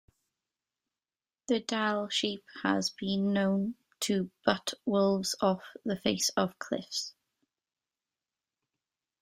The 1.47 1.59
Dall 1.59 2.09
sheep 2.09 2.43
has 2.63 2.89
been 2.89 3.33
known 3.33 3.75
to 3.99 4.31
butt 4.43 4.73
wolves 4.83 5.35
off 5.39 5.61
the 5.85 5.95
face 5.95 6.29
of 6.35 6.57
cliffs. 6.57 7.13